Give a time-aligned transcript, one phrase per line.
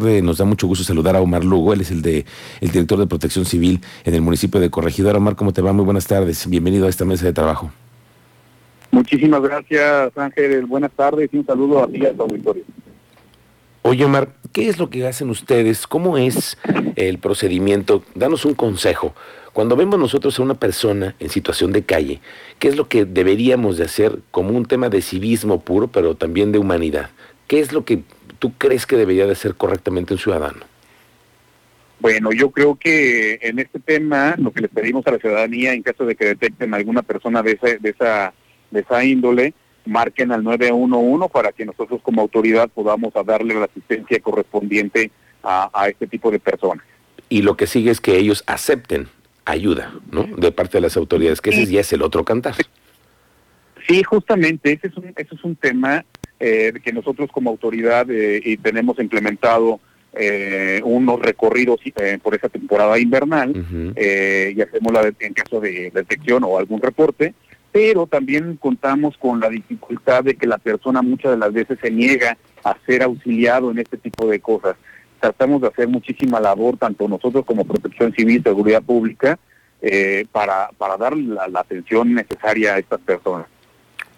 [0.00, 2.24] Nos da mucho gusto saludar a Omar Lugo, él es el de
[2.60, 5.18] el director de Protección Civil en el municipio de Corregidora.
[5.18, 5.74] Omar, ¿cómo te va?
[5.74, 6.48] Muy buenas tardes.
[6.48, 7.70] Bienvenido a esta mesa de trabajo.
[8.90, 10.64] Muchísimas gracias, Ángel.
[10.64, 12.64] Buenas tardes y un saludo a ti y a tu auditorio.
[13.82, 15.86] Oye, Omar, ¿qué es lo que hacen ustedes?
[15.86, 16.58] ¿Cómo es
[16.96, 18.02] el procedimiento?
[18.14, 19.14] Danos un consejo.
[19.52, 22.20] Cuando vemos nosotros a una persona en situación de calle,
[22.58, 26.52] ¿qué es lo que deberíamos de hacer como un tema de civismo puro, pero también
[26.52, 27.10] de humanidad?
[27.46, 28.02] ¿Qué es lo que
[28.40, 30.64] tú crees que debería de ser correctamente un ciudadano?
[32.00, 35.82] Bueno, yo creo que en este tema lo que le pedimos a la ciudadanía en
[35.82, 38.32] caso de que detecten alguna persona de esa, de esa,
[38.70, 44.18] de esa índole, marquen al 911 para que nosotros como autoridad podamos darle la asistencia
[44.20, 45.10] correspondiente
[45.42, 46.84] a, a este tipo de personas.
[47.28, 49.08] Y lo que sigue es que ellos acepten
[49.44, 50.24] ayuda, ¿no?
[50.24, 52.54] De parte de las autoridades, que ese ya es el otro cantar.
[53.86, 56.04] Sí, justamente, ese es un, ese es un tema
[56.40, 59.78] eh, que nosotros como autoridad eh, y tenemos implementado
[60.12, 63.52] eh, unos recorridos eh, por esa temporada invernal
[63.94, 67.32] eh, y hacemos la en caso de detección o algún reporte,
[67.70, 71.92] pero también contamos con la dificultad de que la persona muchas de las veces se
[71.92, 74.74] niega a ser auxiliado en este tipo de cosas.
[75.20, 79.38] Tratamos de hacer muchísima labor, tanto nosotros como Protección Civil, Seguridad Pública,
[80.32, 83.46] para, para dar la atención necesaria a estas personas.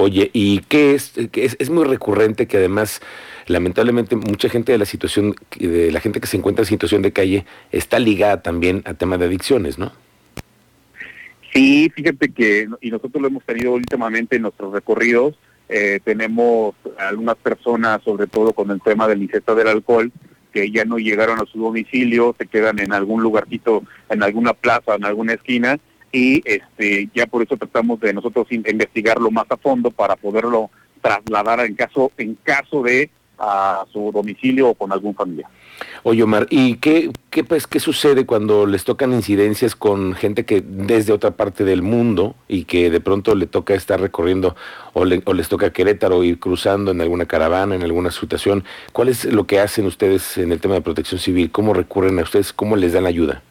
[0.00, 1.68] Oye, ¿y qué es, es?
[1.68, 3.02] Muy recurrente que además,
[3.46, 7.12] lamentablemente, mucha gente de la situación, de la gente que se encuentra en situación de
[7.12, 9.92] calle, está ligada también a temas de adicciones, ¿no?
[11.52, 17.36] Sí, fíjate que, y nosotros lo hemos tenido últimamente en nuestros recorridos, eh, tenemos algunas
[17.36, 20.10] personas, sobre todo con el tema del incesta del alcohol,
[20.50, 24.94] que ya no llegaron a su domicilio, se quedan en algún lugarcito, en alguna plaza,
[24.94, 25.78] en alguna esquina,
[26.12, 31.60] y este ya por eso tratamos de nosotros investigarlo más a fondo para poderlo trasladar
[31.60, 35.50] en caso en caso de a su domicilio o con algún familiar.
[36.02, 40.62] Oye Omar, ¿y qué, qué, pues, qué sucede cuando les tocan incidencias con gente que
[40.62, 44.56] desde otra parte del mundo y que de pronto le toca estar recorriendo
[44.92, 48.64] o, le, o les toca Querétaro ir cruzando en alguna caravana, en alguna situación?
[48.92, 51.50] ¿Cuál es lo que hacen ustedes en el tema de protección civil?
[51.50, 52.52] ¿Cómo recurren a ustedes?
[52.52, 53.42] ¿Cómo les dan ayuda?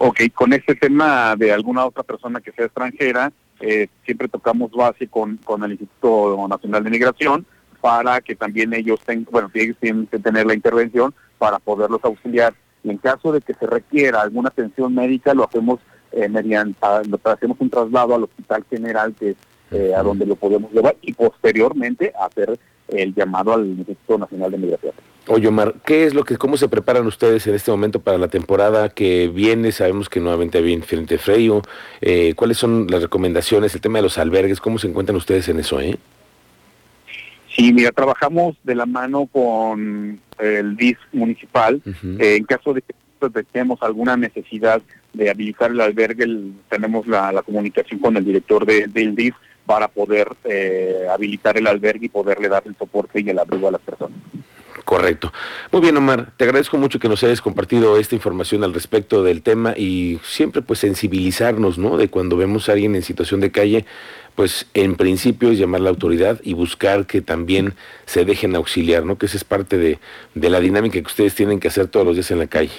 [0.00, 5.08] Ok, con este tema de alguna otra persona que sea extranjera, eh, siempre tocamos base
[5.08, 7.44] con, con el Instituto Nacional de Migración
[7.80, 12.54] para que también ellos tengan, bueno, tienen que tener la intervención para poderlos auxiliar.
[12.84, 15.80] Y en caso de que se requiera alguna atención médica, lo hacemos
[16.12, 19.36] eh, mediante, lo hacemos un traslado al Hospital General, que es
[19.72, 22.56] eh, a donde lo podemos llevar, y posteriormente hacer
[22.88, 24.92] el llamado al Instituto Nacional de Migración.
[25.26, 28.28] Oye, Omar, ¿qué es lo que, cómo se preparan ustedes en este momento para la
[28.28, 29.72] temporada que viene?
[29.72, 31.60] Sabemos que nuevamente hay frente frío.
[32.00, 33.74] Eh, ¿Cuáles son las recomendaciones?
[33.74, 35.80] El tema de los albergues, ¿cómo se encuentran ustedes en eso?
[35.80, 35.98] Eh?
[37.54, 41.82] Sí, mira, trabajamos de la mano con el DIF municipal.
[41.84, 42.22] Uh -huh.
[42.22, 42.94] eh, en caso de que
[43.52, 44.80] tengamos alguna necesidad
[45.12, 49.34] de habilitar el albergue, el, tenemos la, la, comunicación con el director de, del DIF
[49.68, 53.72] para poder eh, habilitar el albergue y poderle dar el soporte y el abrigo a
[53.72, 54.18] las personas.
[54.86, 55.30] Correcto.
[55.70, 59.42] Muy bien, Omar, te agradezco mucho que nos hayas compartido esta información al respecto del
[59.42, 61.98] tema y siempre pues sensibilizarnos, ¿no?
[61.98, 63.84] De cuando vemos a alguien en situación de calle,
[64.34, 67.74] pues en principio es llamar a la autoridad y buscar que también
[68.06, 69.18] se dejen auxiliar, ¿no?
[69.18, 69.98] Que esa es parte de,
[70.34, 72.72] de la dinámica que ustedes tienen que hacer todos los días en la calle.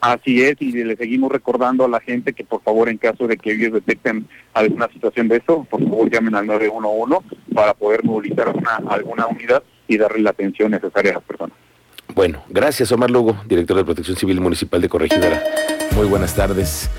[0.00, 3.36] Así es, y le seguimos recordando a la gente que por favor en caso de
[3.36, 8.48] que ellos detecten alguna situación de eso, por favor llamen al 911 para poder movilizar
[8.48, 11.56] una, alguna unidad y darle la atención necesaria a las personas.
[12.14, 15.42] Bueno, gracias Omar Lugo, director de Protección Civil Municipal de Corregidora.
[15.94, 16.88] Muy buenas tardes.